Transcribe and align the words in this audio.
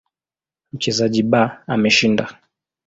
Mchezaji 0.73 1.23
B 1.23 1.33
ameshinda. 1.67 2.37